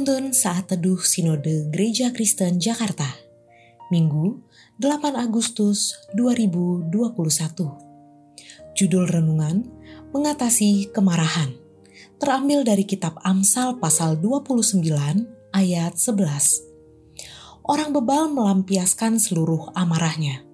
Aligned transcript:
Penuntun 0.00 0.32
Saat 0.32 0.72
Teduh 0.72 0.96
Sinode 1.04 1.68
Gereja 1.68 2.08
Kristen 2.08 2.56
Jakarta 2.56 3.04
Minggu 3.92 4.40
8 4.80 4.96
Agustus 5.12 5.92
2021 6.16 6.88
Judul 8.72 9.04
Renungan 9.04 9.60
Mengatasi 10.16 10.88
Kemarahan 10.88 11.52
Terambil 12.16 12.64
dari 12.64 12.88
kitab 12.88 13.20
Amsal 13.20 13.76
pasal 13.76 14.16
29 14.16 14.80
ayat 15.52 15.92
11 15.92 17.68
Orang 17.68 17.92
bebal 17.92 18.32
melampiaskan 18.32 19.20
seluruh 19.20 19.68
amarahnya, 19.76 20.48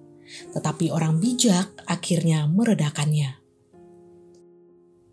tetapi 0.51 0.91
orang 0.91 1.23
bijak 1.23 1.71
akhirnya 1.87 2.51
meredakannya. 2.51 3.39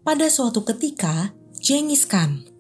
Pada 0.03 0.27
suatu 0.27 0.67
ketika, 0.67 1.31
Genghis 1.63 2.03
Khan, 2.03 2.54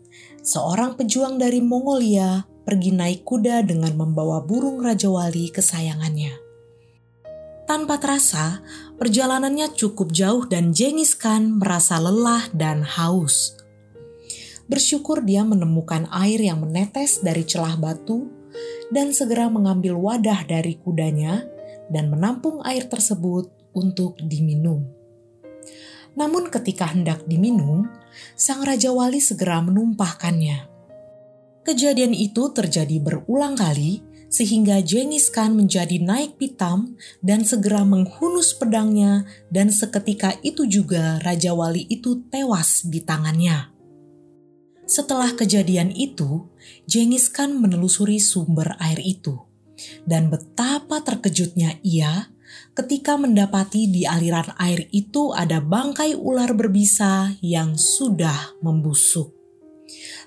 seorang 0.44 1.00
pejuang 1.00 1.40
dari 1.40 1.64
Mongolia, 1.64 2.44
pergi 2.68 2.92
naik 2.92 3.24
kuda 3.24 3.64
dengan 3.64 3.96
membawa 3.96 4.44
burung 4.44 4.84
Raja 4.84 5.08
Wali 5.08 5.48
kesayangannya. 5.48 6.36
Tanpa 7.64 7.96
terasa, 7.96 8.60
perjalanannya 9.00 9.72
cukup 9.72 10.12
jauh 10.12 10.44
dan 10.44 10.76
Genghis 10.76 11.16
Khan 11.16 11.56
merasa 11.56 11.96
lelah 11.96 12.44
dan 12.52 12.84
haus. 12.84 13.56
Bersyukur 14.68 15.24
dia 15.24 15.40
menemukan 15.48 16.04
air 16.12 16.44
yang 16.44 16.60
menetes 16.60 17.24
dari 17.24 17.48
celah 17.48 17.80
batu 17.80 18.28
dan 18.92 19.16
segera 19.16 19.48
mengambil 19.48 19.96
wadah 19.96 20.44
dari 20.44 20.76
kudanya 20.76 21.40
dan 21.88 22.12
menampung 22.12 22.60
air 22.68 22.84
tersebut 22.84 23.48
untuk 23.72 24.20
diminum. 24.20 24.84
Namun 26.14 26.50
ketika 26.50 26.90
hendak 26.90 27.26
diminum, 27.26 27.90
sang 28.38 28.62
Raja 28.62 28.94
Wali 28.94 29.18
segera 29.18 29.58
menumpahkannya. 29.62 30.70
Kejadian 31.64 32.12
itu 32.12 32.52
terjadi 32.52 33.00
berulang 33.00 33.56
kali 33.56 34.04
sehingga 34.34 34.82
Genghis 34.82 35.30
Khan 35.30 35.54
menjadi 35.54 36.02
naik 36.02 36.42
pitam 36.42 36.98
dan 37.22 37.46
segera 37.46 37.86
menghunus 37.86 38.50
pedangnya 38.50 39.22
dan 39.46 39.70
seketika 39.70 40.34
itu 40.42 40.66
juga 40.66 41.22
Raja 41.22 41.54
Wali 41.54 41.86
itu 41.86 42.18
tewas 42.28 42.82
di 42.82 42.98
tangannya. 42.98 43.70
Setelah 44.84 45.32
kejadian 45.32 45.94
itu, 45.94 46.50
Genghis 46.84 47.32
Khan 47.32 47.56
menelusuri 47.56 48.20
sumber 48.20 48.76
air 48.76 49.00
itu. 49.00 49.40
Dan 50.04 50.28
betapa 50.28 51.00
terkejutnya 51.02 51.80
ia 51.82 52.28
ketika 52.74 53.14
mendapati 53.14 53.88
di 53.88 54.02
aliran 54.08 54.54
air 54.58 54.88
itu 54.90 55.30
ada 55.34 55.62
bangkai 55.62 56.18
ular 56.18 56.52
berbisa 56.52 57.34
yang 57.40 57.78
sudah 57.78 58.58
membusuk. 58.60 59.32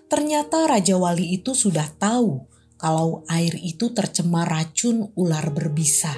Ternyata 0.07 0.71
Raja 0.71 0.95
Wali 0.95 1.35
itu 1.35 1.51
sudah 1.51 1.87
tahu 1.99 2.47
kalau 2.79 3.25
air 3.27 3.57
itu 3.59 3.91
tercemar 3.91 4.47
racun 4.47 5.11
ular 5.17 5.51
berbisa. 5.51 6.13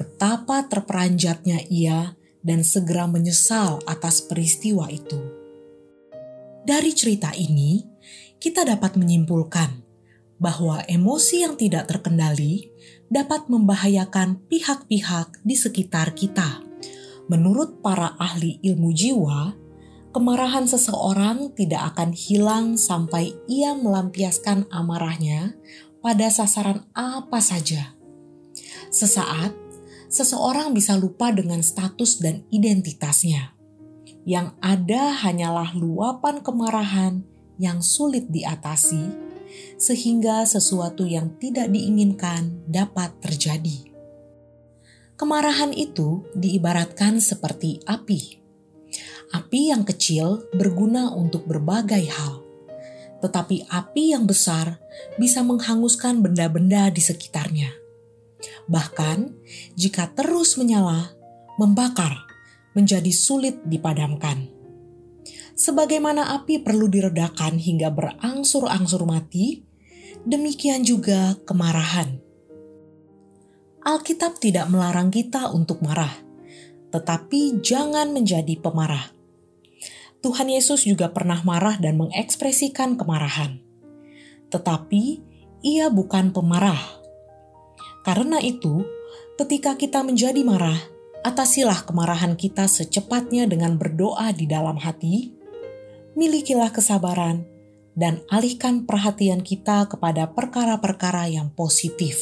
Betapa 0.00 0.64
terperanjatnya 0.64 1.68
ia 1.68 2.16
dan 2.40 2.64
segera 2.64 3.04
menyesal 3.04 3.84
atas 3.84 4.24
peristiwa 4.24 4.88
itu. 4.88 5.20
Dari 6.64 6.92
cerita 6.96 7.36
ini, 7.36 7.84
kita 8.40 8.64
dapat 8.64 8.96
menyimpulkan 8.96 9.79
bahwa 10.40 10.80
emosi 10.88 11.44
yang 11.44 11.54
tidak 11.60 11.92
terkendali 11.92 12.72
dapat 13.12 13.46
membahayakan 13.52 14.40
pihak-pihak 14.48 15.44
di 15.44 15.54
sekitar 15.54 16.16
kita. 16.16 16.64
Menurut 17.28 17.84
para 17.84 18.16
ahli 18.16 18.58
ilmu 18.64 18.90
jiwa, 18.90 19.54
kemarahan 20.10 20.66
seseorang 20.66 21.52
tidak 21.54 21.94
akan 21.94 22.16
hilang 22.16 22.66
sampai 22.80 23.36
ia 23.46 23.76
melampiaskan 23.76 24.66
amarahnya 24.72 25.54
pada 26.00 26.32
sasaran 26.32 26.88
apa 26.96 27.38
saja. 27.38 27.94
Sesaat, 28.90 29.54
seseorang 30.08 30.72
bisa 30.74 30.96
lupa 30.98 31.30
dengan 31.30 31.62
status 31.62 32.18
dan 32.18 32.42
identitasnya. 32.50 33.54
Yang 34.26 34.56
ada 34.58 35.14
hanyalah 35.22 35.76
luapan 35.76 36.42
kemarahan 36.42 37.22
yang 37.60 37.84
sulit 37.84 38.26
diatasi 38.32 39.29
sehingga 39.80 40.44
sesuatu 40.44 41.06
yang 41.06 41.36
tidak 41.40 41.72
diinginkan 41.72 42.64
dapat 42.68 43.16
terjadi. 43.22 43.90
Kemarahan 45.20 45.76
itu 45.76 46.24
diibaratkan 46.32 47.20
seperti 47.20 47.84
api. 47.84 48.40
Api 49.30 49.60
yang 49.70 49.84
kecil 49.84 50.48
berguna 50.56 51.12
untuk 51.12 51.44
berbagai 51.44 52.08
hal, 52.08 52.40
tetapi 53.20 53.68
api 53.68 54.16
yang 54.16 54.24
besar 54.24 54.80
bisa 55.20 55.44
menghanguskan 55.44 56.24
benda-benda 56.24 56.88
di 56.88 57.04
sekitarnya. 57.04 57.70
Bahkan 58.66 59.18
jika 59.76 60.08
terus 60.16 60.56
menyala, 60.56 61.12
membakar 61.60 62.16
menjadi 62.72 63.12
sulit 63.12 63.60
dipadamkan. 63.68 64.59
Sebagaimana 65.60 66.40
api 66.40 66.64
perlu 66.64 66.88
diredakan 66.88 67.60
hingga 67.60 67.92
berangsur-angsur 67.92 69.04
mati, 69.04 69.60
demikian 70.24 70.88
juga 70.88 71.36
kemarahan. 71.44 72.16
Alkitab 73.84 74.40
tidak 74.40 74.72
melarang 74.72 75.12
kita 75.12 75.52
untuk 75.52 75.84
marah, 75.84 76.16
tetapi 76.88 77.60
jangan 77.60 78.08
menjadi 78.08 78.56
pemarah. 78.56 79.12
Tuhan 80.24 80.48
Yesus 80.48 80.88
juga 80.88 81.12
pernah 81.12 81.44
marah 81.44 81.76
dan 81.76 82.00
mengekspresikan 82.00 82.96
kemarahan, 82.96 83.60
tetapi 84.48 85.20
Ia 85.60 85.92
bukan 85.92 86.32
pemarah. 86.32 86.80
Karena 88.00 88.40
itu, 88.40 88.80
ketika 89.36 89.76
kita 89.76 90.00
menjadi 90.00 90.40
marah, 90.40 90.80
atasilah 91.20 91.84
kemarahan 91.84 92.32
kita 92.32 92.64
secepatnya 92.64 93.44
dengan 93.44 93.76
berdoa 93.76 94.32
di 94.32 94.48
dalam 94.48 94.80
hati 94.80 95.39
milikilah 96.18 96.74
kesabaran, 96.74 97.46
dan 97.98 98.22
alihkan 98.30 98.86
perhatian 98.86 99.42
kita 99.42 99.86
kepada 99.90 100.30
perkara-perkara 100.30 101.28
yang 101.30 101.52
positif. 101.52 102.16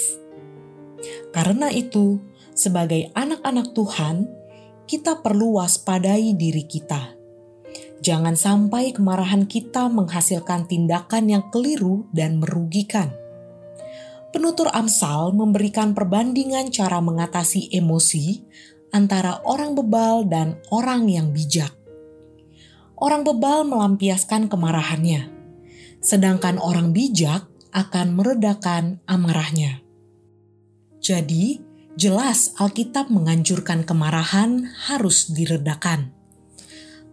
Karena 1.30 1.70
itu, 1.70 2.18
sebagai 2.56 3.14
anak-anak 3.14 3.76
Tuhan, 3.76 4.26
kita 4.88 5.20
perlu 5.22 5.60
waspadai 5.60 6.34
diri 6.34 6.64
kita. 6.66 7.14
Jangan 8.02 8.34
sampai 8.34 8.94
kemarahan 8.94 9.46
kita 9.46 9.90
menghasilkan 9.90 10.66
tindakan 10.66 11.30
yang 11.30 11.44
keliru 11.54 12.06
dan 12.10 12.42
merugikan. 12.42 13.14
Penutur 14.34 14.70
Amsal 14.70 15.34
memberikan 15.34 15.94
perbandingan 15.94 16.70
cara 16.74 17.00
mengatasi 17.00 17.74
emosi 17.74 18.44
antara 18.92 19.40
orang 19.44 19.76
bebal 19.76 20.26
dan 20.28 20.58
orang 20.70 21.08
yang 21.08 21.32
bijak 21.32 21.77
orang 22.98 23.22
bebal 23.22 23.66
melampiaskan 23.66 24.50
kemarahannya, 24.50 25.30
sedangkan 26.02 26.58
orang 26.58 26.90
bijak 26.90 27.46
akan 27.70 28.14
meredakan 28.18 28.98
amarahnya. 29.06 29.82
Jadi, 30.98 31.62
jelas 31.94 32.58
Alkitab 32.58 33.10
menganjurkan 33.10 33.86
kemarahan 33.86 34.66
harus 34.90 35.30
diredakan. 35.30 36.10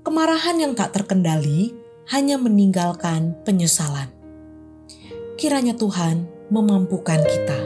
Kemarahan 0.05 0.61
yang 0.61 0.73
tak 0.77 0.93
terkendali 0.93 1.73
hanya 2.13 2.37
meninggalkan 2.37 3.33
penyesalan. 3.41 4.09
Kiranya 5.37 5.73
Tuhan 5.73 6.29
memampukan 6.53 7.21
kita. 7.25 7.64